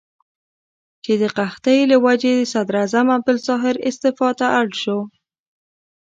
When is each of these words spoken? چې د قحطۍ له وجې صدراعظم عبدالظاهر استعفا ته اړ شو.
چې 1.03 1.13
د 1.21 1.23
قحطۍ 1.37 1.79
له 1.91 1.97
وجې 2.05 2.35
صدراعظم 2.53 3.07
عبدالظاهر 3.17 3.75
استعفا 3.89 4.29
ته 4.39 4.45
اړ 4.59 4.67
شو. 4.81 4.99